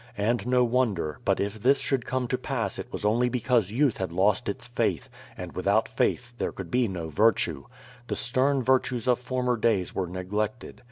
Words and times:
And 0.17 0.47
no 0.47 0.63
wonder, 0.63 1.19
but 1.25 1.39
if 1.39 1.61
this 1.61 1.77
should 1.79 2.07
come 2.07 2.27
to 2.29 2.37
pass 2.39 2.79
it 2.79 2.91
was 2.91 3.05
only 3.05 3.29
because 3.29 3.69
youth 3.69 3.97
had 3.97 4.11
lost 4.11 4.49
its 4.49 4.65
faith, 4.65 5.11
and 5.37 5.51
without 5.55 5.87
faith 5.87 6.33
there 6.39 6.51
could 6.51 6.73
l)e 6.73 6.87
no 6.87 7.09
virtue. 7.09 7.65
The 8.07 8.15
stern 8.15 8.63
virtues 8.63 9.07
of 9.07 9.19
former 9.19 9.57
days 9.57 9.93
were 9.93 10.07
neglected. 10.07 10.79